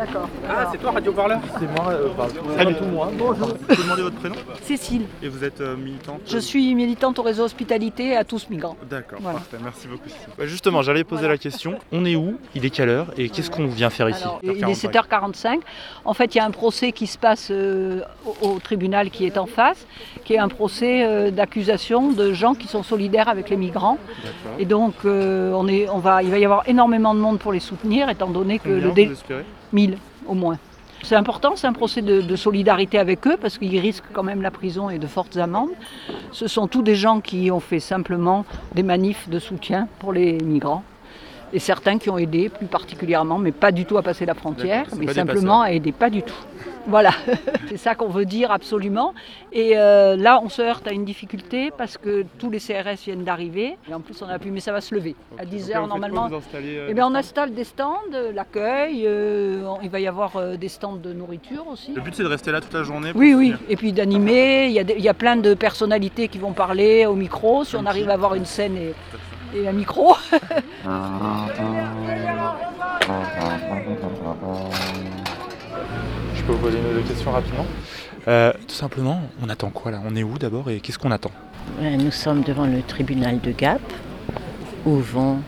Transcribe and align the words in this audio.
D'accord. 0.00 0.30
Ah, 0.48 0.66
c'est 0.72 0.78
toi 0.78 0.92
Radio 0.92 1.12
Parleur? 1.12 1.40
C'est 1.58 1.66
moi, 1.78 1.92
euh, 1.92 2.08
Pas 2.56 2.64
du 2.64 2.74
tout 2.74 2.84
moi. 2.86 3.10
Bonjour. 3.18 3.48
Je 3.68 3.74
peux 3.76 3.82
demander 3.82 4.00
votre 4.02 4.16
prénom? 4.16 4.34
Cécile, 4.62 5.02
Et 5.22 5.28
vous 5.28 5.44
êtes 5.44 5.60
euh, 5.60 5.76
militante? 5.76 6.22
Je 6.26 6.38
suis 6.38 6.74
militante 6.74 7.18
au 7.18 7.22
réseau 7.22 7.44
Hospitalité 7.44 8.16
à 8.16 8.24
tous 8.24 8.48
migrants. 8.48 8.76
D'accord, 8.88 9.18
Voilà. 9.20 9.40
parfait, 9.40 9.58
merci 9.62 9.88
beaucoup. 9.88 10.08
Cécile. 10.08 10.28
Bah, 10.38 10.46
justement, 10.46 10.80
j'allais 10.80 11.04
poser 11.04 11.20
Voilà. 11.22 11.34
la 11.34 11.38
question. 11.38 11.78
On 11.92 12.06
est 12.06 12.16
où? 12.16 12.38
Il 12.54 12.64
est 12.64 12.70
quelle 12.70 12.88
heure? 12.88 13.08
Et 13.18 13.28
qu'est-ce 13.28 13.50
qu'on 13.50 13.66
vient 13.66 13.90
faire 13.90 14.08
ici? 14.08 14.22
Alors, 14.22 14.40
il 14.42 14.50
est 14.52 14.72
7h45. 14.72 15.58
En 16.06 16.14
fait, 16.14 16.34
il 16.34 16.38
y 16.38 16.40
a 16.40 16.46
un 16.46 16.50
procès 16.50 16.92
qui 16.92 17.06
se 17.06 17.18
passe 17.18 17.48
euh, 17.50 18.00
au, 18.42 18.48
au 18.52 18.58
tribunal 18.58 19.10
qui 19.10 19.26
est 19.26 19.36
en 19.36 19.44
face, 19.46 19.86
qui 20.24 20.32
est 20.32 20.38
un 20.38 20.48
procès 20.48 21.04
euh, 21.04 21.30
d'accusation 21.30 22.10
de 22.12 22.32
gens 22.32 22.54
qui 22.54 22.68
sont 22.68 22.82
solidaires 22.82 23.28
avec 23.28 23.50
les 23.50 23.56
migrants. 23.58 23.98
D'accord. 24.24 24.58
Et 24.58 24.64
donc, 24.64 24.94
euh, 25.04 25.52
on 25.52 25.68
est, 25.68 25.90
on 25.90 25.98
va, 25.98 26.22
il 26.22 26.30
va 26.30 26.38
y 26.38 26.44
avoir 26.46 26.66
énormément 26.68 27.14
de 27.14 27.20
monde 27.20 27.38
pour 27.38 27.52
les 27.52 27.60
soutenir, 27.60 28.08
étant 28.08 28.30
donné 28.30 28.58
que 28.58 28.68
Combien 28.70 28.86
le 28.86 28.92
dé- 28.92 29.10
1000 29.72 29.96
au 30.26 30.34
moins. 30.34 30.58
C'est 31.02 31.16
important, 31.16 31.56
c'est 31.56 31.66
un 31.66 31.72
procès 31.72 32.02
de, 32.02 32.20
de 32.20 32.36
solidarité 32.36 32.98
avec 32.98 33.26
eux 33.26 33.38
parce 33.40 33.56
qu'ils 33.56 33.78
risquent 33.78 34.12
quand 34.12 34.22
même 34.22 34.42
la 34.42 34.50
prison 34.50 34.90
et 34.90 34.98
de 34.98 35.06
fortes 35.06 35.36
amendes. 35.38 35.70
Ce 36.30 36.46
sont 36.46 36.66
tous 36.66 36.82
des 36.82 36.94
gens 36.94 37.20
qui 37.20 37.50
ont 37.50 37.60
fait 37.60 37.80
simplement 37.80 38.44
des 38.74 38.82
manifs 38.82 39.28
de 39.28 39.38
soutien 39.38 39.88
pour 39.98 40.12
les 40.12 40.34
migrants. 40.34 40.84
Et 41.52 41.58
certains 41.58 41.98
qui 41.98 42.10
ont 42.10 42.18
aidé 42.18 42.48
plus 42.48 42.66
particulièrement, 42.66 43.38
mais 43.38 43.50
pas 43.50 43.72
du 43.72 43.84
tout 43.84 43.98
à 43.98 44.02
passer 44.02 44.24
la 44.24 44.34
frontière, 44.34 44.86
mais 44.96 45.12
simplement 45.12 45.62
à 45.62 45.72
aider, 45.72 45.90
pas 45.90 46.10
du 46.10 46.22
tout. 46.22 46.34
Voilà, 46.86 47.10
c'est 47.68 47.76
ça 47.76 47.94
qu'on 47.94 48.08
veut 48.08 48.24
dire 48.24 48.50
absolument. 48.50 49.14
Et 49.52 49.72
euh, 49.76 50.16
là, 50.16 50.40
on 50.42 50.48
se 50.48 50.62
heurte 50.62 50.86
à 50.88 50.92
une 50.92 51.04
difficulté 51.04 51.70
parce 51.76 51.98
que 51.98 52.24
tous 52.38 52.50
les 52.50 52.58
CRS 52.58 53.04
viennent 53.04 53.24
d'arriver. 53.24 53.76
Et 53.88 53.94
en 53.94 54.00
plus, 54.00 54.20
on 54.22 54.28
a 54.28 54.38
pu, 54.38 54.50
mais 54.50 54.60
ça 54.60 54.72
va 54.72 54.80
se 54.80 54.94
lever. 54.94 55.14
À 55.38 55.44
10 55.44 55.70
heures, 55.72 55.86
normalement, 55.86 56.28
euh, 56.32 56.86
eh 56.88 56.94
bien, 56.94 57.06
on 57.06 57.14
installe 57.14 57.52
des 57.54 57.64
stands, 57.64 57.96
euh, 58.14 58.32
l'accueil, 58.32 59.02
euh, 59.06 59.62
il 59.82 59.90
va 59.90 60.00
y 60.00 60.06
avoir 60.06 60.36
euh, 60.36 60.56
des 60.56 60.68
stands 60.68 60.96
de 60.96 61.12
nourriture 61.12 61.66
aussi. 61.70 61.92
Le 61.94 62.00
but 62.00 62.14
c'est 62.14 62.22
de 62.22 62.28
rester 62.28 62.50
là 62.50 62.60
toute 62.60 62.74
la 62.74 62.82
journée 62.82 63.12
pour 63.12 63.20
Oui, 63.20 63.34
oui, 63.34 63.54
et 63.68 63.76
puis 63.76 63.92
d'animer, 63.92 64.66
il 64.66 64.72
y, 64.72 64.78
a 64.78 64.84
des- 64.84 64.94
il 64.94 65.02
y 65.04 65.08
a 65.08 65.14
plein 65.14 65.36
de 65.36 65.54
personnalités 65.54 66.28
qui 66.28 66.38
vont 66.38 66.52
parler 66.52 67.06
au 67.06 67.14
micro, 67.14 67.64
si 67.64 67.76
on 67.76 67.86
arrive 67.86 68.08
à 68.10 68.14
avoir 68.14 68.34
une 68.34 68.44
scène 68.46 68.76
et, 68.76 68.94
et 69.58 69.68
un 69.68 69.72
micro. 69.72 70.14
Je 76.40 76.46
peux 76.46 76.52
vous 76.52 76.58
poser 76.58 76.78
une 76.78 76.86
ou 76.86 77.00
deux 77.02 77.06
questions 77.08 77.32
rapidement 77.32 77.66
Euh, 78.26 78.52
Tout 78.66 78.74
simplement, 78.74 79.20
on 79.44 79.48
attend 79.50 79.68
quoi 79.70 79.90
là? 79.90 80.00
On 80.06 80.16
est 80.16 80.22
où 80.22 80.38
d'abord 80.38 80.70
et 80.70 80.80
qu'est-ce 80.80 80.98
qu'on 80.98 81.10
attend? 81.10 81.30
Euh, 81.82 81.96
Nous 81.96 82.10
sommes 82.10 82.42
devant 82.42 82.66
le 82.66 82.80
tribunal 82.82 83.40
de 83.40 83.50
Gap, 83.52 83.80
où 84.86 84.96
vont, 84.96 85.38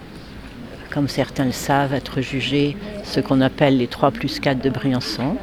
comme 0.92 1.08
certains 1.08 1.46
le 1.46 1.52
savent, 1.52 1.94
être 1.94 2.20
jugés 2.20 2.76
ce 3.04 3.20
qu'on 3.20 3.40
appelle 3.40 3.78
les 3.78 3.86
3 3.86 4.10
plus 4.10 4.38
4 4.38 4.60
de 4.60 4.68
Briançon, 4.68 5.36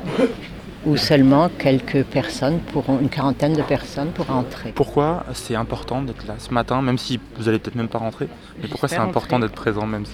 où 0.86 0.98
seulement 0.98 1.50
quelques 1.50 2.04
personnes 2.04 2.60
pourront, 2.60 3.00
une 3.00 3.10
quarantaine 3.10 3.54
de 3.54 3.64
personnes 3.64 4.10
pourront 4.12 4.36
entrer. 4.36 4.72
Pourquoi 4.74 5.26
c'est 5.34 5.56
important 5.56 6.02
d'être 6.04 6.28
là 6.28 6.36
ce 6.38 6.54
matin, 6.54 6.82
même 6.84 7.00
si 7.00 7.20
vous 7.38 7.50
allez 7.50 7.58
peut-être 7.58 7.76
même 7.76 7.90
pas 7.90 7.98
rentrer? 8.00 8.28
Mais 8.62 8.68
pourquoi 8.68 8.88
c'est 8.88 8.98
important 8.98 9.40
d'être 9.40 9.54
présent 9.56 9.88
même 9.88 10.06
si... 10.06 10.14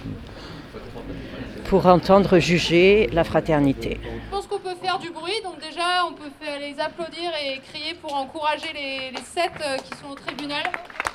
Pour 1.66 1.88
entendre 1.88 2.38
juger 2.38 3.10
la 3.12 3.24
fraternité. 3.24 4.00
Je 4.04 4.30
pense 4.30 4.46
qu'on 4.46 4.60
peut 4.60 4.76
faire 4.84 5.00
du 5.00 5.10
bruit, 5.10 5.34
donc 5.44 5.56
déjà 5.76 6.06
on 6.08 6.14
peut 6.14 6.30
les 6.60 6.80
applaudir 6.80 7.32
et 7.44 7.60
crier 7.60 7.94
pour 7.96 8.16
encourager 8.16 8.72
les, 8.74 9.12
les 9.12 9.24
sept 9.24 9.52
euh, 9.62 9.78
qui 9.78 9.98
sont 10.00 10.12
au 10.12 10.16
tribunal. 10.16 10.64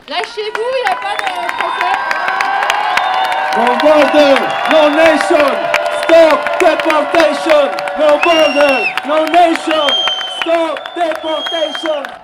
Lâchez-vous, 0.09 0.71
il 0.77 0.85
n'y 0.85 0.91
a 0.91 0.97
pas 0.97 1.17
de 1.17 1.23
procès. 1.59 1.95
No 3.57 3.65
border, 3.81 4.37
no 4.71 4.91
nation. 4.91 5.47
Stop 6.03 6.41
deportation. 6.61 7.63
No 7.99 8.19
border, 8.23 8.75
no 9.07 9.27
nation. 9.27 10.10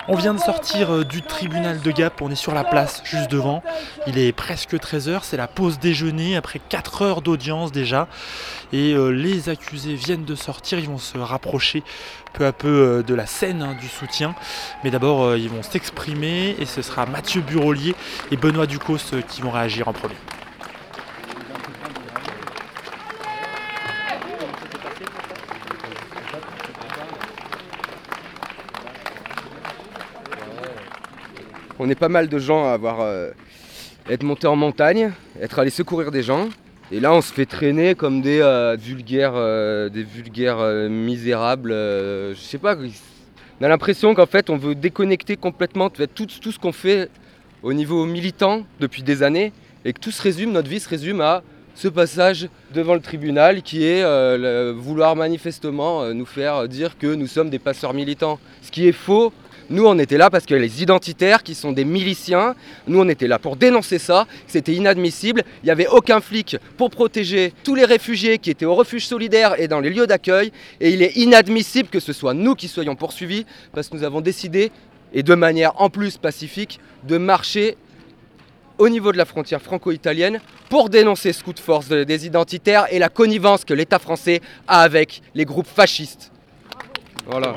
On 0.09 0.15
vient 0.15 0.35
de 0.35 0.39
sortir 0.39 0.93
euh, 0.93 1.05
du 1.05 1.23
tribunal 1.23 1.81
de 1.81 1.91
Gap, 1.91 2.23
on 2.23 2.31
est 2.31 2.37
sur 2.37 2.55
la 2.55 2.65
place 2.65 3.03
juste 3.05 3.31
devant. 3.31 3.63
Il 4.07 4.19
est 4.19 4.33
presque 4.33 4.75
13h, 4.75 5.21
c'est 5.23 5.37
la 5.37 5.49
pause 5.49 5.79
déjeuner 5.79 6.37
après 6.37 6.61
4 6.61 7.03
heures 7.03 7.23
d'audience 7.23 7.73
déjà. 7.73 8.09
Et 8.73 8.93
euh, 8.93 9.09
les 9.09 9.49
accusés 9.49 9.95
viennent 9.95 10.25
de 10.25 10.35
sortir, 10.35 10.79
ils 10.79 10.89
vont 10.89 10.99
se 10.99 11.19
rapprocher 11.19 11.83
peu 12.33 12.47
à 12.47 12.53
peu 12.53 12.69
euh, 12.69 13.03
de 13.03 13.15
la 13.15 13.27
scène 13.27 13.63
hein, 13.63 13.77
du 13.81 13.89
soutien. 13.89 14.35
Mais 14.85 14.91
d'abord, 14.91 15.37
ils 15.37 15.51
vont 15.51 15.63
s'exprimer 15.63 16.57
et 16.59 16.67
ce 16.67 16.83
sera 16.83 17.07
Mathieu 17.07 17.41
Burolier 17.41 17.95
et 18.31 18.37
Benoît 18.37 18.67
Ducos 18.67 18.99
qui 19.29 19.43
vont 19.43 19.51
réagir 19.51 19.89
en 19.89 19.93
premier. 19.93 20.17
On 31.79 31.91
est 31.91 31.95
pas 31.95 32.09
mal 32.09 32.29
de 32.29 32.39
gens 32.39 32.65
à 32.65 32.71
avoir 32.73 33.03
euh, 33.03 33.31
être 34.09 34.23
montés 34.23 34.47
en 34.47 34.57
montagne, 34.57 35.13
être 35.43 35.59
allés 35.59 35.69
secourir 35.69 36.11
des 36.11 36.23
gens. 36.23 36.49
Et 36.91 37.01
là, 37.01 37.13
on 37.13 37.21
se 37.21 37.31
fait 37.35 37.45
traîner 37.45 37.95
comme 37.95 38.23
des 38.23 38.41
euh, 38.41 38.77
vulgaires, 38.81 39.35
euh, 39.35 40.89
misérables. 40.89 41.71
je 41.71 42.39
sais 42.41 42.57
pas. 42.57 42.77
On 43.61 43.65
a 43.65 43.69
l'impression 43.69 44.15
qu'en 44.15 44.25
fait, 44.25 44.49
on 44.49 44.57
veut 44.57 44.75
déconnecter 44.75 45.37
complètement 45.37 45.91
tout, 45.91 46.27
ce 46.29 46.59
qu'on 46.59 46.73
fait 46.73 47.11
au 47.63 47.75
niveau 47.75 48.07
militant 48.07 48.63
depuis 48.81 49.03
des 49.03 49.23
années, 49.23 49.53
et 49.85 49.93
que 49.93 50.01
tout 50.01 50.11
se 50.11 50.23
résume, 50.23 50.53
notre 50.53 50.71
vie 50.71 50.81
se 50.81 50.89
résume 50.89 51.21
à 51.21 51.43
ce 51.75 51.89
passage 51.89 52.49
devant 52.73 52.95
le 52.95 53.01
tribunal 53.01 53.61
qui 53.61 53.85
est 53.85 54.03
vouloir 54.73 55.15
manifestement 55.15 56.13
nous 56.15 56.25
faire 56.25 56.69
dire 56.69 56.97
que 56.97 57.15
nous 57.15 57.27
sommes 57.27 57.51
des 57.51 57.59
passeurs 57.59 57.93
militants. 57.93 58.39
Ce 58.63 58.71
qui 58.71 58.89
est 58.89 58.93
faux. 58.93 59.33
Nous, 59.69 59.85
on 59.85 59.99
était 59.99 60.17
là 60.17 60.31
parce 60.31 60.47
que 60.47 60.55
les 60.55 60.83
identitaires, 60.83 61.43
qui 61.43 61.55
sont 61.55 61.73
des 61.73 61.85
miliciens, 61.85 62.55
nous, 62.87 63.01
on 63.01 63.09
était 63.09 63.27
là 63.27 63.39
pour 63.39 63.57
dénoncer 63.57 63.99
ça. 63.99 64.27
C'était 64.47 64.73
inadmissible. 64.75 65.43
Il 65.63 65.67
n'y 65.67 65.71
avait 65.73 65.89
aucun 65.89 66.21
flic 66.21 66.57
pour 66.77 66.91
protéger 66.91 67.53
tous 67.65 67.75
les 67.75 67.85
réfugiés 67.85 68.39
qui 68.39 68.51
étaient 68.51 68.65
au 68.65 68.75
refuge 68.77 69.07
solidaire 69.07 69.61
et 69.61 69.67
dans 69.67 69.81
les 69.81 69.91
lieux 69.91 70.07
d'accueil. 70.07 70.53
Et 70.81 70.91
il 70.91 71.03
est 71.03 71.17
inadmissible 71.17 71.89
que 71.89 71.99
ce 72.01 72.13
soit 72.13 72.33
nous 72.35 72.55
qui 72.55 72.69
soyons 72.69 72.95
poursuivis 72.95 73.45
parce 73.73 73.89
que 73.89 73.97
nous 73.97 74.05
avons 74.05 74.21
décidé, 74.21 74.71
et 75.13 75.23
de 75.23 75.35
manière 75.35 75.81
en 75.81 75.91
plus 75.91 76.17
pacifique, 76.17 76.79
de 77.05 77.19
marcher 77.19 77.77
au 78.79 78.89
niveau 78.89 79.11
de 79.11 79.17
la 79.17 79.25
frontière 79.25 79.63
franco-italienne 79.63 80.41
pour 80.69 80.91
dénoncer 80.91 81.33
ce 81.33 81.43
coup 81.43 81.53
de 81.55 81.59
force 81.61 81.89
de- 81.89 82.05
des 82.05 82.27
identitaires 82.27 82.87
et 82.93 82.99
la 82.99 83.09
connivence 83.09 83.65
que 83.65 83.73
l'État 83.75 83.99
français 83.99 84.43
a 84.69 84.83
avec 84.83 85.23
les 85.35 85.45
groupes 85.45 85.67
fascistes. 85.67 86.31
Voilà. 87.27 87.55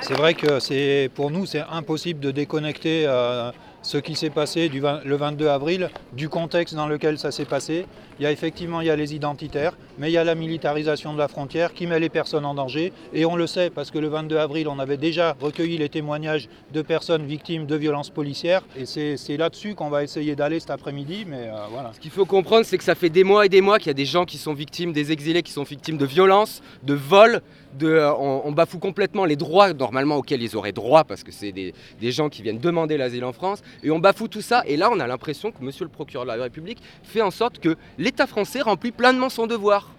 C'est 0.00 0.14
vrai 0.14 0.34
que 0.34 1.08
pour 1.08 1.30
nous 1.30 1.46
c'est 1.46 1.64
impossible 1.70 2.20
de 2.20 2.30
déconnecter 2.30 3.04
euh, 3.06 3.50
ce 3.84 3.98
qui 3.98 4.14
s'est 4.16 4.30
passé 4.30 4.68
du 4.68 4.80
20 4.80 5.04
le 5.04 5.16
22 5.16 5.48
avril 5.48 5.90
du 6.12 6.28
contexte 6.28 6.74
dans 6.74 6.86
lequel 6.86 7.18
ça 7.18 7.30
s'est 7.30 7.44
passé. 7.44 7.86
Il 8.18 8.22
y 8.22 8.26
a 8.26 8.32
effectivement 8.32 8.80
il 8.80 8.86
y 8.88 8.96
les 8.96 9.14
identitaires, 9.14 9.76
mais 9.98 10.08
il 10.10 10.12
y 10.12 10.18
a 10.18 10.24
la 10.24 10.34
militarisation 10.34 11.12
de 11.12 11.18
la 11.18 11.28
frontière 11.28 11.74
qui 11.74 11.86
met 11.86 11.98
les 11.98 12.08
personnes 12.08 12.44
en 12.44 12.54
danger. 12.54 12.92
Et 13.12 13.26
on 13.26 13.36
le 13.36 13.46
sait 13.46 13.70
parce 13.70 13.90
que 13.90 13.98
le 13.98 14.08
22 14.08 14.36
avril, 14.36 14.68
on 14.68 14.78
avait 14.78 14.96
déjà 14.96 15.36
recueilli 15.40 15.78
les 15.78 15.88
témoignages 15.88 16.48
de 16.72 16.82
personnes 16.82 17.26
victimes 17.26 17.66
de 17.66 17.76
violences 17.76 18.10
policières. 18.10 18.62
Et 18.76 18.86
c'est 18.86 19.36
là-dessus 19.36 19.74
qu'on 19.74 19.90
va 19.90 20.02
essayer 20.02 20.36
d'aller 20.36 20.60
cet 20.60 20.70
après-midi. 20.70 21.26
Euh. 21.32 21.50
Ce 21.92 22.00
qu'il 22.00 22.10
faut 22.10 22.24
comprendre, 22.24 22.64
c'est 22.64 22.78
que 22.78 22.84
ça 22.84 22.94
fait 22.94 23.10
des 23.10 23.24
mois 23.24 23.46
et 23.46 23.48
des 23.48 23.60
mois 23.60 23.78
qu'il 23.78 23.88
y 23.88 23.90
a 23.90 23.94
des 23.94 24.04
gens 24.04 24.24
qui 24.24 24.38
sont 24.38 24.54
victimes, 24.54 24.92
des 24.92 25.12
exilés 25.12 25.42
qui 25.42 25.52
sont 25.52 25.64
victimes 25.64 25.98
de 25.98 26.06
violences, 26.06 26.62
de 26.84 26.94
vols. 26.94 27.42
Euh, 27.82 28.12
on, 28.18 28.52
bafoue 28.52 28.78
complètement 28.78 29.24
les 29.24 29.36
droits 29.36 29.72
normalement 29.72 30.16
auxquels 30.16 30.42
ils 30.42 30.56
auraient 30.56 30.72
droit 30.72 31.02
parce 31.02 31.24
que 31.24 31.32
c'est 31.32 31.50
des, 31.50 31.74
des 32.00 32.12
gens 32.12 32.28
qui 32.28 32.42
viennent 32.42 32.58
demander 32.58 32.96
l'asile 32.96 33.24
en 33.24 33.32
France 33.32 33.62
et 33.82 33.90
on 33.90 33.98
bafoue 33.98 34.28
tout 34.28 34.42
ça 34.42 34.62
et 34.66 34.76
là 34.76 34.90
on 34.92 35.00
a 35.00 35.06
l'impression 35.06 35.50
que 35.50 35.62
monsieur 35.62 35.84
le 35.84 35.90
procureur 35.90 36.24
de 36.24 36.30
la 36.30 36.42
République 36.42 36.78
fait 37.02 37.20
en 37.20 37.32
sorte 37.32 37.58
que 37.58 37.76
l'État 37.98 38.26
français 38.26 38.60
remplit 38.60 38.92
pleinement 38.92 39.28
son 39.28 39.46
devoir. 39.46 39.90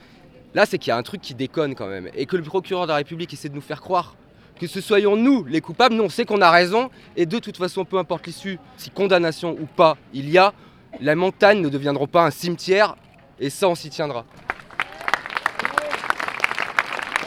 Là 0.53 0.65
c'est 0.65 0.77
qu'il 0.77 0.89
y 0.89 0.93
a 0.93 0.97
un 0.97 1.03
truc 1.03 1.21
qui 1.21 1.35
déconne 1.35 1.75
quand 1.75 1.87
même 1.87 2.09
et 2.15 2.25
que 2.25 2.37
le 2.37 2.43
procureur 2.43 2.83
de 2.83 2.91
la 2.91 2.97
République 2.97 3.33
essaie 3.33 3.49
de 3.49 3.55
nous 3.55 3.61
faire 3.61 3.81
croire 3.81 4.15
que 4.59 4.67
ce 4.67 4.79
soyons 4.79 5.17
nous 5.17 5.43
les 5.43 5.59
coupables, 5.59 5.95
nous 5.95 6.03
on 6.03 6.09
sait 6.09 6.23
qu'on 6.23 6.41
a 6.41 6.51
raison 6.51 6.89
et 7.17 7.25
de 7.25 7.39
toute 7.39 7.57
façon 7.57 7.83
peu 7.83 7.97
importe 7.97 8.25
l'issue, 8.25 8.57
si 8.77 8.89
condamnation 8.89 9.51
ou 9.59 9.65
pas 9.65 9.97
il 10.13 10.29
y 10.29 10.37
a, 10.37 10.53
la 11.01 11.15
montagne 11.15 11.59
ne 11.59 11.67
deviendra 11.69 12.07
pas 12.07 12.25
un 12.25 12.31
cimetière 12.31 12.95
et 13.37 13.49
ça 13.49 13.67
on 13.67 13.75
s'y 13.75 13.89
tiendra. 13.89 14.25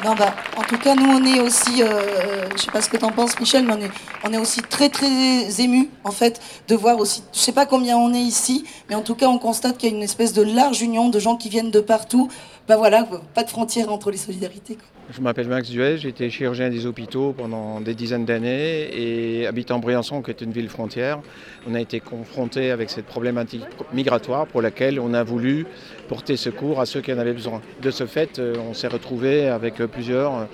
Non, 0.05 0.15
bah, 0.15 0.33
en 0.59 0.63
tout 0.63 0.79
cas, 0.79 0.97
nous, 0.97 1.07
on 1.07 1.25
est 1.25 1.41
aussi, 1.41 1.83
euh, 1.83 2.49
je 2.57 2.63
sais 2.63 2.71
pas 2.73 2.81
ce 2.81 2.89
que 2.89 2.97
t'en 2.97 3.13
penses, 3.13 3.39
Michel, 3.39 3.65
mais 3.65 3.75
on 3.75 3.81
est, 3.81 3.91
on 4.25 4.33
est 4.33 4.39
aussi 4.39 4.61
très, 4.61 4.89
très 4.89 5.61
émus, 5.61 5.89
en 6.03 6.11
fait, 6.11 6.41
de 6.67 6.75
voir 6.75 6.99
aussi, 6.99 7.23
je 7.33 7.39
sais 7.39 7.53
pas 7.53 7.65
combien 7.65 7.97
on 7.97 8.13
est 8.13 8.21
ici, 8.21 8.65
mais 8.89 8.97
en 8.97 9.03
tout 9.03 9.15
cas, 9.15 9.29
on 9.29 9.39
constate 9.39 9.79
qu'il 9.79 9.91
y 9.91 9.93
a 9.93 9.97
une 9.97 10.03
espèce 10.03 10.33
de 10.33 10.43
large 10.43 10.83
union 10.83 11.11
de 11.11 11.19
gens 11.21 11.37
qui 11.37 11.49
viennent 11.49 11.71
de 11.71 11.81
partout. 11.81 12.29
Bah 12.67 12.77
voilà, 12.77 13.09
pas 13.35 13.45
de 13.45 13.49
frontières 13.49 13.91
entre 13.91 14.11
les 14.11 14.19
solidarités. 14.19 14.77
Je 15.11 15.23
m'appelle 15.23 15.49
Max 15.49 15.71
Duet, 15.71 15.97
j'ai 15.97 16.11
été 16.11 16.29
chirurgien 16.29 16.69
des 16.69 16.85
hôpitaux 16.85 17.33
pendant 17.33 17.81
des 17.81 17.95
dizaines 17.95 18.27
d'années 18.27 18.91
et 18.93 19.47
habitant 19.47 19.79
Briançon, 19.79 20.21
qui 20.21 20.31
est 20.31 20.43
une 20.43 20.53
ville 20.53 20.69
frontière, 20.69 21.21
on 21.67 21.75
a 21.75 21.81
été 21.81 21.99
confronté 21.99 22.71
avec 22.71 22.91
cette 22.91 23.07
problématique 23.07 23.65
migratoire 23.95 24.47
pour 24.47 24.61
laquelle 24.61 25.01
on 25.01 25.15
a 25.15 25.25
voulu 25.25 25.65
porter 26.09 26.37
secours 26.37 26.79
à 26.79 26.85
ceux 26.85 27.01
qui 27.01 27.11
en 27.11 27.17
avaient 27.17 27.33
besoin. 27.33 27.63
De 27.81 27.91
ce 27.91 28.05
fait, 28.05 28.39
euh, 28.39 28.55
on 28.69 28.75
s'est 28.75 28.89
retrouvé 28.89 29.49
avec 29.49 29.77
plusieurs 29.77 30.37
euh, 30.37 30.45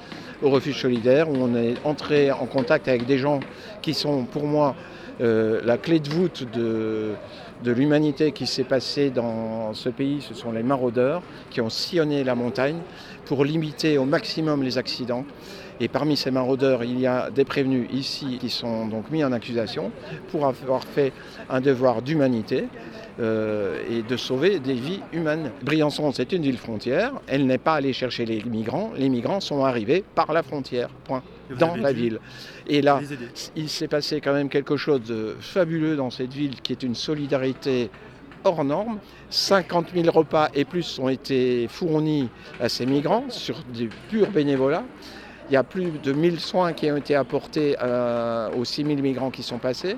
au 0.42 0.50
refuge 0.50 0.80
solidaire 0.80 1.28
où 1.30 1.34
on 1.34 1.54
est 1.54 1.74
entré 1.84 2.30
en 2.30 2.46
contact 2.46 2.88
avec 2.88 3.06
des 3.06 3.18
gens 3.18 3.40
qui 3.82 3.94
sont 3.94 4.24
pour 4.24 4.46
moi 4.46 4.74
euh, 5.20 5.60
la 5.64 5.78
clé 5.78 6.00
de 6.00 6.08
voûte 6.08 6.44
de, 6.52 7.12
de 7.64 7.72
l'humanité 7.72 8.32
qui 8.32 8.46
s'est 8.46 8.64
passée 8.64 9.10
dans 9.10 9.72
ce 9.72 9.88
pays. 9.88 10.20
Ce 10.20 10.34
sont 10.34 10.52
les 10.52 10.62
maraudeurs 10.62 11.22
qui 11.50 11.60
ont 11.60 11.70
sillonné 11.70 12.22
la 12.22 12.34
montagne 12.34 12.78
pour 13.24 13.44
limiter 13.44 13.96
au 13.96 14.04
maximum 14.04 14.62
les 14.62 14.76
accidents. 14.76 15.24
Et 15.80 15.88
parmi 15.88 16.16
ces 16.16 16.30
maraudeurs, 16.30 16.84
il 16.84 17.00
y 17.00 17.06
a 17.06 17.30
des 17.30 17.44
prévenus 17.44 17.88
ici 17.92 18.38
qui 18.38 18.50
sont 18.50 18.86
donc 18.86 19.10
mis 19.10 19.24
en 19.24 19.32
accusation 19.32 19.90
pour 20.30 20.46
avoir 20.46 20.84
fait 20.84 21.12
un 21.50 21.60
devoir 21.60 22.02
d'humanité 22.02 22.68
euh, 23.18 23.82
et 23.90 24.02
de 24.02 24.16
sauver 24.16 24.60
des 24.60 24.74
vies 24.74 25.00
humaines. 25.12 25.50
Briançon, 25.62 26.12
c'est 26.12 26.32
une 26.32 26.42
ville 26.42 26.58
frontière. 26.58 27.14
Elle 27.26 27.46
n'est 27.46 27.58
pas 27.58 27.74
allée 27.74 27.92
chercher 27.92 28.24
les 28.26 28.44
migrants. 28.44 28.92
Les 28.96 29.08
migrants 29.08 29.40
sont 29.40 29.64
arrivés 29.64 30.04
par 30.14 30.32
la 30.32 30.42
frontière, 30.42 30.90
dans 31.58 31.76
la 31.76 31.92
ville. 31.92 32.20
Et 32.66 32.82
là, 32.82 33.00
il 33.56 33.68
s'est 33.68 33.88
passé 33.88 34.20
quand 34.20 34.32
même 34.32 34.48
quelque 34.48 34.76
chose 34.76 35.02
de 35.02 35.36
fabuleux 35.40 35.96
dans 35.96 36.10
cette 36.10 36.32
ville 36.32 36.60
qui 36.60 36.72
est 36.72 36.82
une 36.82 36.94
solidarité 36.94 37.90
hors 38.44 38.64
norme. 38.64 38.98
50 39.30 39.88
000 39.94 40.10
repas 40.10 40.48
et 40.54 40.64
plus 40.64 40.98
ont 40.98 41.08
été 41.08 41.66
fournis 41.68 42.28
à 42.60 42.68
ces 42.68 42.86
migrants 42.86 43.24
sur 43.28 43.62
du 43.72 43.88
pur 44.08 44.30
bénévolat. 44.30 44.84
Il 45.50 45.54
y 45.54 45.56
a 45.56 45.64
plus 45.64 45.90
de 46.02 46.12
1000 46.12 46.40
soins 46.40 46.72
qui 46.72 46.90
ont 46.90 46.96
été 46.96 47.14
apportés 47.14 47.76
euh, 47.82 48.48
aux 48.56 48.64
6 48.64 48.84
000 48.84 49.00
migrants 49.00 49.30
qui 49.30 49.42
sont 49.42 49.58
passés. 49.58 49.96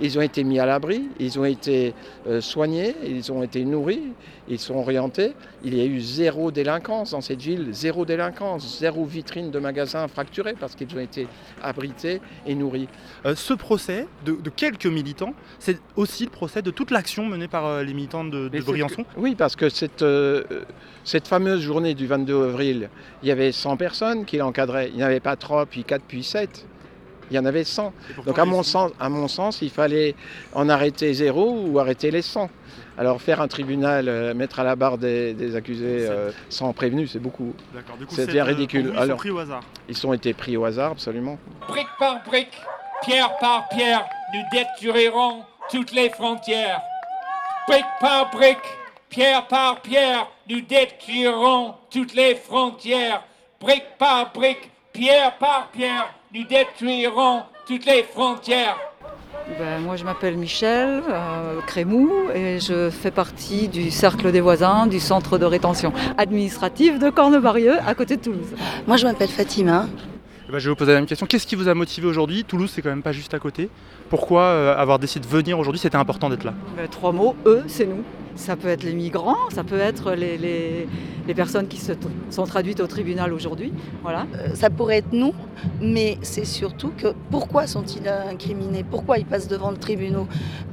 Ils 0.00 0.18
ont 0.18 0.22
été 0.22 0.44
mis 0.44 0.58
à 0.58 0.66
l'abri, 0.66 1.08
ils 1.18 1.38
ont 1.38 1.44
été 1.44 1.94
euh, 2.26 2.40
soignés, 2.40 2.94
ils 3.06 3.30
ont 3.32 3.42
été 3.42 3.64
nourris, 3.64 4.02
ils 4.48 4.58
sont 4.58 4.76
orientés. 4.76 5.32
Il 5.62 5.76
y 5.76 5.80
a 5.80 5.84
eu 5.84 6.00
zéro 6.00 6.50
délinquance 6.50 7.10
dans 7.10 7.20
cette 7.20 7.40
ville, 7.42 7.68
zéro 7.72 8.04
délinquance, 8.04 8.78
zéro 8.80 9.04
vitrine 9.04 9.50
de 9.50 9.58
magasin 9.58 10.08
fracturée 10.08 10.54
parce 10.58 10.74
qu'ils 10.74 10.88
ont 10.96 11.00
été 11.00 11.28
abrités 11.62 12.20
et 12.46 12.54
nourris. 12.54 12.88
Euh, 13.26 13.34
ce 13.34 13.52
procès 13.54 14.06
de, 14.24 14.32
de 14.32 14.50
quelques 14.50 14.86
militants, 14.86 15.34
c'est 15.58 15.78
aussi 15.96 16.24
le 16.24 16.30
procès 16.30 16.62
de 16.62 16.70
toute 16.70 16.90
l'action 16.90 17.26
menée 17.26 17.48
par 17.48 17.66
euh, 17.66 17.82
les 17.82 17.92
militants 17.94 18.24
de, 18.24 18.48
Briançon? 18.48 19.04
que- 19.04 19.08
oui, 19.18 19.34
parce 19.34 19.54
que 19.56 19.68
cette, 19.68 20.04
cette 21.04 21.28
fameuse 21.28 21.60
journée 21.60 21.94
du 21.94 22.06
22 22.06 22.44
avril, 22.48 22.88
il 23.22 23.28
y 23.28 23.32
avait 23.32 23.52
100 23.52 23.76
personnes 23.76 24.24
qui 24.24 24.36
l'encadraient. 24.38 24.88
Il 24.90 24.96
n'y 24.96 25.02
en 25.02 25.06
avait 25.06 25.20
pas 25.20 25.36
3, 25.36 25.66
puis 25.66 25.84
4, 25.84 26.02
puis 26.06 26.22
7. 26.24 26.66
Il 27.30 27.36
y 27.36 27.38
en 27.38 27.44
avait 27.44 27.64
100. 27.64 27.88
Et 28.10 28.14
pourtant, 28.14 28.30
Donc 28.30 28.38
à 28.38 28.44
mon, 28.44 28.62
sens, 28.62 28.90
à 28.98 29.08
mon 29.08 29.28
sens, 29.28 29.62
il 29.62 29.70
fallait 29.70 30.14
en 30.52 30.68
arrêter 30.68 31.12
zéro 31.14 31.64
ou 31.66 31.78
arrêter 31.78 32.10
les 32.10 32.22
100. 32.22 32.50
Alors 32.98 33.22
faire 33.22 33.40
un 33.40 33.48
tribunal, 33.48 34.08
euh, 34.08 34.34
mettre 34.34 34.58
à 34.60 34.64
la 34.64 34.76
barre 34.76 34.98
des, 34.98 35.32
des 35.32 35.56
accusés 35.56 36.06
euh, 36.08 36.30
sans 36.48 36.72
prévenu, 36.72 37.06
c'est 37.06 37.18
beaucoup. 37.20 37.54
D'accord, 37.74 37.96
du 37.96 38.04
coup, 38.06 38.14
C'est 38.14 38.26
bien 38.26 38.44
ridicule. 38.44 38.86
vous, 38.88 38.92
ils 38.92 38.96
sont 38.96 39.00
Alors- 39.02 39.16
pris 39.18 39.30
au 39.30 39.38
hasard. 39.38 39.62
Ils 39.88 40.06
ont 40.06 40.12
été 40.12 40.34
pris 40.34 40.56
au 40.56 40.64
hasard, 40.64 40.92
absolument. 40.92 41.38
Brique 41.68 41.86
par 41.98 42.22
brique, 42.24 42.52
pierre 43.02 43.36
par 43.38 43.68
pierre, 43.68 44.04
nous 44.34 44.42
détruirons 44.52 45.44
toutes 45.70 45.92
les 45.92 46.10
frontières. 46.10 46.80
Brique 47.68 47.84
par 48.00 48.30
brique, 48.30 48.58
pierre 49.08 49.46
par 49.46 49.80
pierre, 49.80 50.26
nous 50.48 50.60
détruirons 50.60 51.74
toutes 51.90 52.14
les 52.14 52.34
frontières. 52.34 53.22
Brique 53.60 53.84
par 53.98 54.32
brique, 54.32 54.70
pierre 55.00 55.32
par 55.38 55.70
pierre, 55.72 56.12
nous 56.34 56.44
détruirons 56.44 57.44
toutes 57.66 57.86
les 57.86 58.02
frontières. 58.02 58.76
Ben, 59.58 59.80
moi, 59.80 59.96
je 59.96 60.04
m'appelle 60.04 60.36
Michel 60.36 61.02
euh, 61.08 61.58
Crémou 61.66 62.10
et 62.34 62.60
je 62.60 62.90
fais 62.90 63.10
partie 63.10 63.68
du 63.68 63.90
Cercle 63.90 64.30
des 64.30 64.42
voisins 64.42 64.86
du 64.86 65.00
centre 65.00 65.38
de 65.38 65.46
rétention 65.46 65.94
administrative 66.18 66.98
de 66.98 67.08
Cornebarieux, 67.08 67.78
à 67.86 67.94
côté 67.94 68.18
de 68.18 68.20
Toulouse. 68.20 68.54
Moi, 68.86 68.98
je 68.98 69.06
m'appelle 69.06 69.30
Fatima. 69.30 69.86
Eh 70.46 70.52
ben, 70.52 70.58
je 70.58 70.64
vais 70.64 70.70
vous 70.70 70.76
poser 70.76 70.92
la 70.92 70.98
même 70.98 71.06
question. 71.06 71.26
Qu'est-ce 71.26 71.46
qui 71.46 71.56
vous 71.56 71.68
a 71.68 71.74
motivé 71.74 72.06
aujourd'hui 72.06 72.44
Toulouse, 72.44 72.70
c'est 72.70 72.82
quand 72.82 72.90
même 72.90 73.02
pas 73.02 73.12
juste 73.12 73.32
à 73.32 73.38
côté. 73.38 73.70
Pourquoi 74.10 74.42
euh, 74.42 74.76
avoir 74.76 74.98
décidé 74.98 75.26
de 75.26 75.32
venir 75.32 75.58
aujourd'hui? 75.58 75.80
C'était 75.80 75.96
important 75.96 76.28
d'être 76.28 76.44
là. 76.44 76.52
Ben, 76.76 76.86
trois 76.88 77.12
mots, 77.12 77.36
eux, 77.46 77.64
c'est 77.68 77.86
nous. 77.86 78.04
Ça 78.36 78.56
peut 78.56 78.68
être 78.68 78.82
les 78.84 78.94
migrants, 78.94 79.36
ça 79.52 79.64
peut 79.64 79.78
être 79.78 80.12
les, 80.12 80.38
les- 80.38 80.88
personnes 81.34 81.68
qui 81.68 81.76
se 81.76 81.92
sont 82.30 82.42
traduites 82.44 82.80
au 82.80 82.88
tribunal 82.88 83.32
aujourd'hui. 83.32 83.72
Voilà. 84.02 84.26
Euh, 84.34 84.54
ça 84.54 84.68
pourrait 84.68 84.96
être 84.98 85.12
nous, 85.12 85.32
mais 85.80 86.18
c'est 86.22 86.44
surtout 86.44 86.90
que 86.96 87.14
pourquoi 87.30 87.68
sont-ils 87.68 88.08
incriminés? 88.08 88.82
Pourquoi 88.82 89.18
ils 89.18 89.24
passent 89.26 89.46
devant 89.46 89.70
le 89.70 89.76
tribunal? 89.76 90.24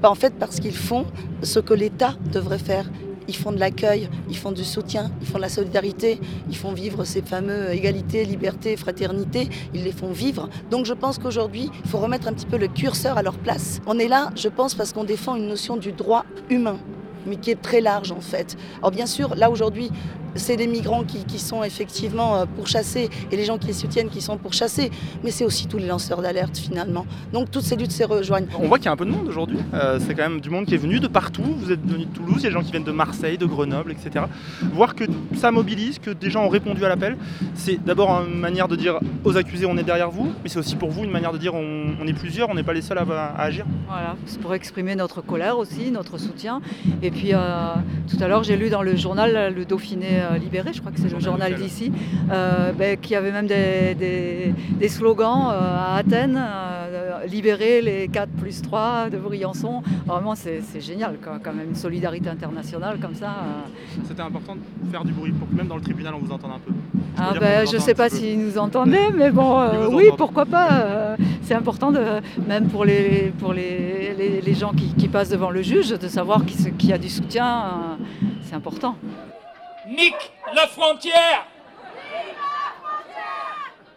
Bah, 0.02 0.10
En 0.10 0.16
fait, 0.16 0.34
parce 0.34 0.60
qu'ils 0.60 0.76
font 0.76 1.06
ce 1.44 1.60
que 1.60 1.76
l'État 1.76 2.16
devrait 2.32 2.58
faire. 2.58 2.90
Ils 3.30 3.36
font 3.36 3.52
de 3.52 3.60
l'accueil, 3.60 4.10
ils 4.30 4.38
font 4.38 4.54
du 4.54 4.64
soutien, 4.64 5.12
ils 5.22 5.28
font 5.28 5.36
de 5.38 5.42
la 5.44 5.50
solidarité, 5.50 6.20
ils 6.50 6.56
font 6.56 6.72
vivre 6.72 7.04
ces 7.04 7.22
fameux 7.22 7.72
égalité, 7.74 8.24
liberté, 8.24 8.78
fraternité, 8.78 9.50
ils 9.74 9.84
les 9.84 9.92
font 9.92 10.12
vivre. 10.14 10.48
Donc 10.72 10.86
je 10.86 10.94
pense 10.94 11.18
qu'aujourd'hui, 11.20 11.70
il 11.84 11.90
faut 11.90 11.98
remettre 11.98 12.30
un 12.30 12.34
petit 12.34 12.46
peu 12.46 12.58
le 12.58 12.68
curseur 12.70 13.18
à 13.18 13.22
leur 13.24 13.38
place. 13.38 13.80
On 13.86 14.00
est 14.00 14.08
là, 14.08 14.32
je 14.36 14.48
pense, 14.48 14.76
parce 14.76 14.94
qu'on 14.94 15.04
défend 15.04 15.36
une 15.36 15.48
notion 15.50 15.76
du 15.76 15.92
droit 15.92 16.24
humain 16.50 16.78
mais 17.28 17.36
qui 17.36 17.52
est 17.52 17.62
très 17.62 17.82
large 17.82 18.12
en 18.12 18.22
fait. 18.22 18.58
Alors 18.80 18.92
bien 18.92 19.06
sûr, 19.06 19.36
là 19.36 19.50
aujourd'hui, 19.50 19.92
c'est 20.36 20.56
les 20.56 20.68
migrants 20.68 21.04
qui, 21.04 21.26
qui 21.26 21.40
sont 21.40 21.64
effectivement 21.64 22.38
euh, 22.38 22.46
pourchassés 22.56 23.10
et 23.32 23.38
les 23.38 23.46
gens 23.46 23.58
qui 23.58 23.68
les 23.68 23.74
soutiennent 23.74 24.10
qui 24.10 24.22
sont 24.22 24.38
pourchassés, 24.38 24.92
mais 25.24 25.32
c'est 25.32 25.46
aussi 25.46 25.68
tous 25.68 25.78
les 25.78 25.88
lanceurs 25.88 26.22
d'alerte 26.22 26.58
finalement. 26.58 27.06
Donc 27.34 27.52
toutes 27.52 27.64
ces 27.64 27.76
luttes 27.76 27.92
se 27.92 28.04
rejoignent. 28.04 28.48
On 28.60 28.68
voit 28.68 28.78
qu'il 28.78 28.86
y 28.86 28.90
a 28.90 28.92
un 28.92 28.98
peu 28.98 29.06
de 29.06 29.12
monde 29.12 29.28
aujourd'hui. 29.28 29.58
Euh, 29.74 30.00
c'est 30.00 30.14
quand 30.14 30.30
même 30.30 30.42
du 30.42 30.50
monde 30.50 30.66
qui 30.66 30.76
est 30.76 30.80
venu 30.80 31.00
de 31.00 31.08
partout. 31.08 31.44
Vous 31.44 31.72
êtes 31.72 31.86
venu 31.86 32.06
de 32.06 32.12
Toulouse, 32.12 32.38
il 32.40 32.44
y 32.44 32.46
a 32.46 32.50
des 32.50 32.54
gens 32.54 32.64
qui 32.64 32.72
viennent 32.72 32.84
de 32.84 32.92
Marseille, 32.92 33.38
de 33.38 33.46
Grenoble, 33.46 33.92
etc. 33.92 34.26
Voir 34.74 34.96
que 34.96 35.04
ça 35.36 35.52
mobilise, 35.52 36.00
que 36.00 36.12
des 36.12 36.30
gens 36.30 36.44
ont 36.46 36.50
répondu 36.50 36.84
à 36.86 36.90
l'appel, 36.90 37.18
c'est 37.56 37.84
d'abord 37.84 38.10
une 38.28 38.40
manière 38.40 38.68
de 38.68 38.76
dire 38.76 39.00
aux 39.24 39.38
accusés 39.38 39.66
on 39.66 39.78
est 39.78 39.84
derrière 39.84 40.12
vous, 40.12 40.32
mais 40.44 40.50
c'est 40.50 40.60
aussi 40.60 40.76
pour 40.76 40.90
vous 40.90 41.04
une 41.04 41.12
manière 41.12 41.32
de 41.34 41.38
dire 41.38 41.54
on, 41.54 41.88
on 42.02 42.08
est 42.08 42.14
plusieurs, 42.14 42.50
on 42.50 42.56
n'est 42.56 42.64
pas 42.64 42.74
les 42.74 42.82
seuls 42.82 42.98
à, 42.98 43.02
à 43.02 43.42
agir. 43.44 43.66
Voilà, 43.88 44.16
c'est 44.26 44.40
pour 44.40 44.54
exprimer 44.54 44.96
notre 44.96 45.22
colère 45.22 45.58
aussi, 45.58 45.92
notre 45.92 46.18
soutien. 46.18 46.62
Et 47.02 47.12
puis 47.12 47.34
euh, 47.34 47.74
tout 48.10 48.22
à 48.22 48.28
l'heure, 48.28 48.44
j'ai 48.44 48.58
lu 48.58 48.70
dans 48.70 48.84
le 48.84 48.96
journal 48.96 49.54
Le 49.54 49.66
Dauphiné 49.66 50.17
Libéré, 50.40 50.72
je 50.74 50.80
crois 50.80 50.92
que 50.92 51.00
c'est 51.00 51.12
le 51.12 51.20
Journal 51.20 51.54
d'ici, 51.56 51.92
euh, 52.32 52.72
ben, 52.74 52.98
qui 52.98 53.16
avait 53.16 53.32
même 53.32 53.48
des, 53.48 53.96
des- 53.96 54.54
des 54.80 54.90
slogans 54.90 55.50
euh, 55.52 55.78
à 55.78 55.96
Athènes, 55.98 56.38
euh, 56.40 57.26
libérer 57.26 57.82
les 57.82 58.08
4 58.08 58.30
plus 58.32 58.62
3 58.62 59.10
de 59.10 59.18
Briançon. 59.18 59.82
Vraiment, 60.06 60.36
c'est 60.36 60.62
génial, 60.82 61.18
quoi, 61.24 61.40
quand 61.44 61.54
même, 61.54 61.70
une 61.70 61.76
solidarité 61.76 62.30
internationale 62.30 62.98
comme 63.02 63.16
ça. 63.16 63.28
euh. 63.28 64.02
C'était 64.08 64.22
important 64.22 64.56
de 64.56 64.92
faire 64.92 65.04
du 65.04 65.12
bruit 65.12 65.32
pour 65.32 65.48
que 65.50 65.56
même 65.56 65.68
dans 65.68 65.76
le 65.76 65.82
tribunal 65.82 66.14
on 66.16 66.20
vous 66.26 66.32
entende 66.32 66.52
un 66.56 66.60
peu. 66.60 66.72
Ah 67.18 67.32
dire 67.32 67.42
ben, 67.42 67.48
qu'on 67.60 67.66
vous 67.66 67.72
je 67.72 67.76
entend 67.78 67.86
sais 67.86 67.94
pas 67.96 68.10
s'ils 68.10 68.40
nous 68.40 68.58
entendaient, 68.58 69.12
mais 69.16 69.32
bon, 69.32 69.60
euh, 69.60 69.88
oui, 69.90 70.06
entendent. 70.06 70.18
pourquoi 70.18 70.46
pas. 70.46 70.70
euh, 70.74 71.16
c'est 71.42 71.56
important, 71.56 71.92
de, 71.92 72.00
même 72.48 72.68
pour 72.68 72.86
les, 72.86 73.34
pour 73.40 73.54
les, 73.54 74.14
les, 74.18 74.42
les 74.42 74.54
gens 74.54 74.72
qui, 74.72 74.94
qui 74.94 75.08
passent 75.08 75.30
devant 75.30 75.50
le 75.50 75.62
juge, 75.62 75.90
de 75.90 76.08
savoir 76.08 76.46
qu'il 76.46 76.90
y 76.90 76.94
a 76.94 76.98
du 76.98 77.10
soutien. 77.10 77.48
euh, 77.48 78.04
c'est 78.44 78.56
important. 78.56 78.96
Nique 79.88 80.34
la 80.54 80.68
frontière 80.68 81.46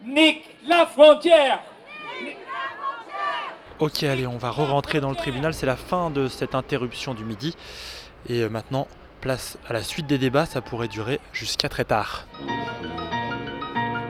Nique 0.05 0.45
la 0.65 0.85
frontière 0.85 1.59
Ok, 3.79 4.03
allez, 4.03 4.25
on 4.25 4.37
va 4.37 4.51
re-rentrer 4.51 5.01
dans 5.01 5.09
le 5.09 5.15
tribunal. 5.15 5.53
C'est 5.53 5.65
la 5.65 5.75
fin 5.75 6.11
de 6.11 6.27
cette 6.27 6.53
interruption 6.55 7.13
du 7.13 7.25
midi. 7.25 7.57
Et 8.29 8.41
euh, 8.41 8.47
maintenant, 8.47 8.87
place 9.21 9.57
à 9.67 9.73
la 9.73 9.81
suite 9.81 10.05
des 10.05 10.19
débats. 10.19 10.45
Ça 10.45 10.61
pourrait 10.61 10.87
durer 10.87 11.19
jusqu'à 11.33 11.67
très 11.67 11.83
tard. 11.83 12.27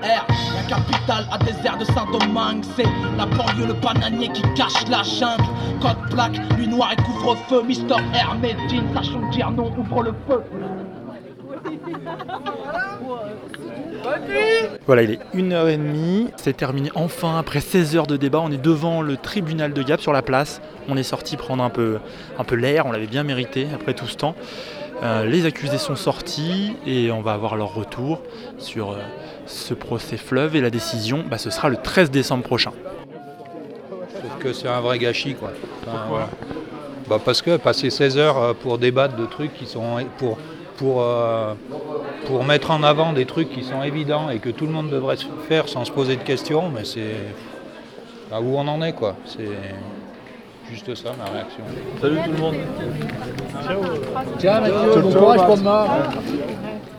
R, 0.04 0.26
la 0.56 0.64
capitale 0.68 1.26
à 1.32 1.38
désert 1.38 1.78
de 1.78 1.86
Saint-Domingue, 1.86 2.66
c'est 2.76 2.84
la 3.18 3.26
banlieue, 3.26 3.68
le 3.68 3.74
bananier 3.74 4.30
qui 4.30 4.42
cache 4.56 4.88
la 4.90 5.04
jungle. 5.04 5.46
Code 5.82 6.10
plaque, 6.10 6.38
nuit 6.58 6.68
noire 6.68 6.92
et 6.92 7.02
couvre-feu, 7.02 7.64
Mister 7.64 7.96
R, 7.96 8.36
Medine, 8.36 8.94
sachons 8.94 9.30
dire 9.30 9.52
non, 9.52 9.72
ouvre 9.78 10.04
le 10.04 10.14
feu. 10.28 10.44
Voilà, 14.86 15.04
il 15.04 15.12
est 15.12 15.20
1h30. 15.36 16.30
C'est 16.38 16.58
terminé 16.58 16.90
enfin 16.96 17.38
après 17.38 17.62
16 17.62 17.96
heures 17.96 18.08
de 18.08 18.18
débat. 18.18 18.40
On 18.44 18.52
est 18.52 18.62
devant 18.62 19.02
le 19.02 19.18
tribunal 19.18 19.74
de 19.74 19.84
Gap 19.84 20.02
sur 20.02 20.14
la 20.14 20.22
place. 20.22 20.62
On 20.90 20.98
est 20.98 21.04
sorti 21.04 21.38
prendre 21.38 21.64
un 21.64 21.70
peu, 21.70 22.00
un 22.38 22.44
peu 22.44 22.56
l'air. 22.56 22.86
On 22.86 22.92
l'avait 22.92 23.08
bien 23.08 23.24
mérité 23.24 23.68
après 23.74 23.94
tout 23.94 24.08
ce 24.08 24.18
temps. 24.18 24.36
Euh, 25.04 25.26
les 25.26 25.48
accusés 25.48 25.80
sont 25.80 25.96
sortis 25.96 26.76
et 26.86 27.12
on 27.12 27.22
va 27.22 27.34
avoir 27.34 27.56
leur 27.56 27.74
retour 27.74 28.22
sur 28.60 28.92
euh, 28.92 28.98
ce 29.48 29.74
procès 29.74 30.18
fleuve 30.18 30.56
et 30.56 30.62
la 30.62 30.70
décision, 30.70 31.24
bah, 31.28 31.40
ce 31.40 31.50
sera 31.50 31.70
le 31.70 31.78
13 31.78 32.12
décembre 32.12 32.44
prochain. 32.44 32.72
Sauf 34.14 34.38
que 34.40 34.54
c'est 34.54 34.68
un 34.68 34.80
vrai 34.80 35.00
gâchis 35.00 35.34
quoi. 35.34 35.54
Enfin, 35.82 36.06
voilà. 36.08 36.30
Bah, 37.10 37.20
parce 37.24 37.42
que 37.42 37.58
passer 37.58 37.90
16 37.90 38.18
heures 38.20 38.38
euh, 38.38 38.54
pour 38.54 38.78
débattre 38.78 39.16
de 39.16 39.26
trucs 39.26 39.56
qui 39.56 39.66
sont 39.66 40.06
pour 40.20 40.38
pour, 40.82 41.04
euh, 41.04 41.54
pour 42.26 42.44
mettre 42.44 42.72
en 42.72 42.82
avant 42.82 43.14
des 43.14 43.28
trucs 43.28 43.52
qui 43.52 43.64
sont 43.64 43.84
évidents 43.84 44.32
et 44.32 44.40
que 44.40 44.50
tout 44.50 44.66
le 44.66 44.72
monde 44.72 44.90
devrait 44.90 45.18
faire 45.48 45.70
sans 45.70 45.86
se 45.86 45.92
poser 45.92 46.16
de 46.16 46.24
questions, 46.24 46.70
mais 46.70 46.86
c'est 46.86 47.18
à 48.32 48.42
où 48.42 48.56
on 48.56 48.68
en 48.68 48.82
est 48.82 48.94
quoi. 48.94 49.16
C'est 49.26 49.48
juste 50.72 50.96
ça 50.96 51.12
ma 51.20 51.30
réaction. 51.32 51.64
Salut 52.02 52.18
tout 52.26 52.32
le 52.32 52.38
monde. 52.38 52.56
Tiens 54.40 54.62
Mathieu, 54.62 55.02
bon 55.02 55.14
courage 55.14 55.46
pour 55.46 55.58
demain. 55.58 55.86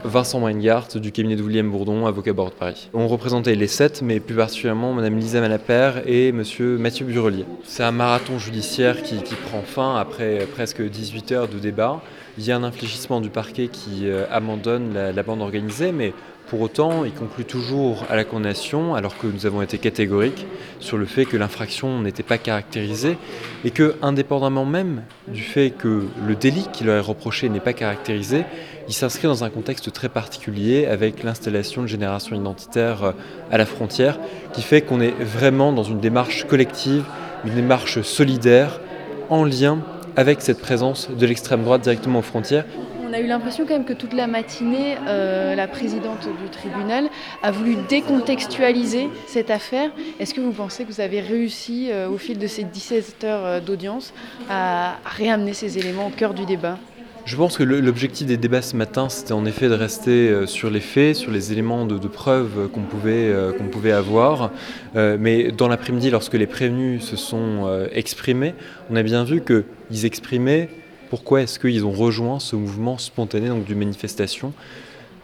Vincent 0.04 0.40
Weingart 0.40 0.88
du 0.96 1.10
cabinet 1.10 1.34
de 1.34 1.42
William 1.42 1.68
Bourdon, 1.68 2.06
avocat 2.06 2.32
barreau 2.32 2.50
de 2.50 2.54
Paris. 2.54 2.88
On 2.94 3.08
représentait 3.08 3.56
les 3.56 3.66
sept, 3.66 4.00
mais 4.02 4.20
plus 4.20 4.36
particulièrement 4.36 4.92
Madame 4.92 5.16
Lisa 5.16 5.40
Malapert 5.40 6.02
et 6.06 6.30
Monsieur 6.30 6.78
Mathieu 6.78 7.04
Burelier. 7.04 7.46
C'est 7.64 7.82
un 7.82 7.92
marathon 7.92 8.38
judiciaire 8.38 9.02
qui, 9.02 9.22
qui, 9.22 9.34
prend 9.34 9.62
fin 9.62 9.96
après 9.96 10.46
presque 10.54 10.82
18 10.82 11.32
heures 11.32 11.48
de 11.48 11.58
débat. 11.58 12.00
Il 12.38 12.44
y 12.46 12.50
a 12.50 12.56
un 12.56 12.64
infléchissement 12.64 13.20
du 13.20 13.28
parquet 13.28 13.68
qui 13.68 14.08
euh, 14.08 14.24
abandonne 14.30 14.94
la, 14.94 15.12
la, 15.12 15.22
bande 15.22 15.42
organisée, 15.42 15.92
mais 15.92 16.14
pour 16.48 16.62
autant, 16.62 17.04
il 17.04 17.12
conclut 17.12 17.44
toujours 17.44 18.04
à 18.08 18.16
la 18.16 18.24
condamnation, 18.24 18.94
alors 18.94 19.18
que 19.18 19.26
nous 19.26 19.44
avons 19.44 19.60
été 19.60 19.76
catégoriques 19.76 20.46
sur 20.80 20.96
le 20.96 21.04
fait 21.04 21.26
que 21.26 21.36
l'infraction 21.36 22.00
n'était 22.00 22.22
pas 22.22 22.38
caractérisée 22.38 23.18
et 23.66 23.70
que, 23.70 23.96
indépendamment 24.00 24.64
même 24.64 25.02
du 25.28 25.42
fait 25.42 25.70
que 25.70 26.04
le 26.26 26.34
délit 26.34 26.68
qui 26.72 26.84
leur 26.84 26.96
est 26.96 27.00
reproché 27.00 27.50
n'est 27.50 27.60
pas 27.60 27.74
caractérisé, 27.74 28.44
il 28.88 28.94
s'inscrit 28.94 29.28
dans 29.28 29.44
un 29.44 29.50
contexte 29.50 29.92
très 29.92 30.08
particulier 30.08 30.86
avec 30.86 31.22
l'installation 31.22 31.82
de 31.82 31.86
générations 31.86 32.34
identitaires 32.34 33.12
à 33.50 33.58
la 33.58 33.66
frontière, 33.66 34.18
qui 34.54 34.62
fait 34.62 34.80
qu'on 34.80 35.02
est 35.02 35.14
vraiment 35.20 35.72
dans 35.72 35.84
une 35.84 36.00
démarche 36.00 36.46
collective, 36.46 37.04
une 37.44 37.54
démarche 37.54 38.00
solidaire, 38.00 38.80
en 39.28 39.44
lien 39.44 39.78
avec 40.16 40.40
cette 40.40 40.60
présence 40.60 41.08
de 41.10 41.26
l'extrême 41.26 41.62
droite 41.62 41.82
directement 41.82 42.20
aux 42.20 42.22
frontières. 42.22 42.64
On 43.08 43.12
a 43.12 43.20
eu 43.20 43.26
l'impression 43.26 43.66
quand 43.66 43.74
même 43.74 43.84
que 43.84 43.92
toute 43.92 44.14
la 44.14 44.26
matinée, 44.26 44.96
euh, 45.06 45.54
la 45.54 45.68
présidente 45.68 46.26
du 46.42 46.48
tribunal 46.48 47.10
a 47.42 47.50
voulu 47.50 47.76
décontextualiser 47.88 49.10
cette 49.26 49.50
affaire. 49.50 49.90
Est-ce 50.18 50.32
que 50.32 50.40
vous 50.40 50.52
pensez 50.52 50.84
que 50.84 50.90
vous 50.90 51.00
avez 51.02 51.20
réussi, 51.20 51.88
euh, 51.90 52.08
au 52.08 52.16
fil 52.16 52.38
de 52.38 52.46
ces 52.46 52.64
17 52.64 53.24
heures 53.24 53.60
d'audience, 53.60 54.14
à 54.48 54.96
réamener 55.04 55.52
ces 55.52 55.78
éléments 55.78 56.06
au 56.06 56.10
cœur 56.10 56.32
du 56.32 56.46
débat? 56.46 56.78
Je 57.24 57.36
pense 57.36 57.56
que 57.56 57.62
l'objectif 57.62 58.26
des 58.26 58.36
débats 58.36 58.62
ce 58.62 58.76
matin, 58.76 59.08
c'était 59.08 59.32
en 59.32 59.44
effet 59.44 59.68
de 59.68 59.74
rester 59.74 60.46
sur 60.46 60.70
les 60.70 60.80
faits, 60.80 61.16
sur 61.16 61.30
les 61.30 61.52
éléments 61.52 61.86
de, 61.86 62.08
preuve 62.08 62.68
qu'on 62.72 62.82
pouvait, 62.82 63.32
qu'on 63.56 63.68
pouvait 63.68 63.92
avoir. 63.92 64.50
mais 64.94 65.52
dans 65.52 65.68
l'après-midi, 65.68 66.10
lorsque 66.10 66.34
les 66.34 66.46
prévenus 66.46 67.02
se 67.02 67.16
sont 67.16 67.86
exprimés, 67.92 68.54
on 68.90 68.96
a 68.96 69.02
bien 69.02 69.24
vu 69.24 69.42
qu'ils 69.42 70.04
exprimaient 70.04 70.68
pourquoi 71.10 71.42
est-ce 71.42 71.58
qu'ils 71.58 71.84
ont 71.84 71.92
rejoint 71.92 72.40
ce 72.40 72.56
mouvement 72.56 72.98
spontané 72.98 73.48
donc, 73.48 73.66
de 73.66 73.74
manifestation 73.74 74.52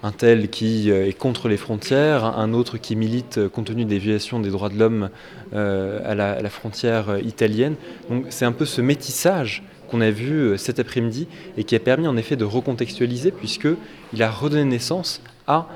un 0.03 0.13
tel 0.13 0.49
qui 0.49 0.91
est 0.91 1.17
contre 1.17 1.49
les 1.49 1.57
frontières, 1.57 2.25
un 2.25 2.53
autre 2.53 2.79
qui 2.79 2.95
milite 2.95 3.49
compte 3.49 3.67
tenu 3.67 3.85
des 3.85 3.99
violations 3.99 4.39
des 4.39 4.51
droits 4.51 4.69
de 4.69 4.79
l'homme 4.79 5.11
euh, 5.55 6.01
à, 6.05 6.15
la 6.15 6.51
frontière 6.51 7.19
italienne. 7.23 7.75
Donc 8.09 8.27
c'est 8.31 8.45
un 8.45 8.53
peu 8.53 8.65
ce 8.65 8.81
métissage 8.81 9.65
qu'on 9.91 10.01
a 10.01 10.11
vu 10.11 10.57
cet 10.59 10.79
après-midi 10.79 11.27
et 11.57 11.65
qui 11.65 11.75
a 11.75 11.81
permis 11.81 12.07
en 12.07 12.17
effet 12.17 12.37
de 12.37 12.45
recontextualiser 12.45 13.31
puisqu'il 13.31 14.23
a 14.23 14.31
redonné 14.31 14.65
naissance 14.65 15.23
à 15.47 15.67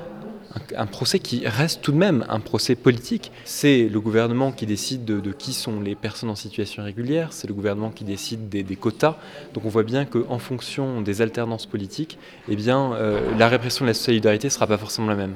un 0.75 0.85
procès 0.85 1.19
qui 1.19 1.47
reste 1.47 1.81
tout 1.81 1.91
de 1.91 1.97
même 1.97 2.25
un 2.29 2.39
procès 2.39 2.75
politique. 2.75 3.31
C'est 3.45 3.89
le 3.89 3.99
gouvernement 3.99 4.51
qui 4.51 4.65
décide 4.65 5.05
de, 5.05 5.31
qui 5.31 5.53
sont 5.53 5.81
les 5.81 5.95
personnes 5.95 6.29
en 6.29 6.35
situation 6.35 6.83
irrégulière, 6.83 7.33
c'est 7.33 7.47
le 7.47 7.53
gouvernement 7.53 7.89
qui 7.89 8.03
décide 8.03 8.49
des, 8.49 8.63
quotas. 8.75 9.17
Donc 9.53 9.65
on 9.65 9.69
voit 9.69 9.83
bien 9.83 10.05
qu'en 10.05 10.39
fonction 10.39 11.01
des 11.01 11.21
alternances 11.21 11.65
politiques, 11.65 12.17
eh 12.49 12.55
bien, 12.55 12.93
euh, 12.93 13.19
la 13.37 13.47
répression 13.47 13.85
de 13.85 13.89
la 13.89 13.93
solidarité 13.93 14.47
ne 14.47 14.51
sera 14.51 14.67
pas 14.67 14.77
forcément 14.77 15.07
la 15.07 15.15
même. 15.15 15.35